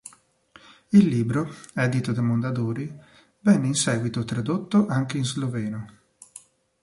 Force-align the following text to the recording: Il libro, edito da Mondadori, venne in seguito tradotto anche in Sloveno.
Il 0.87 1.05
libro, 1.05 1.47
edito 1.75 2.11
da 2.11 2.23
Mondadori, 2.23 2.91
venne 3.41 3.67
in 3.67 3.75
seguito 3.75 4.23
tradotto 4.25 4.87
anche 4.87 5.17
in 5.17 5.25
Sloveno. 5.25 5.87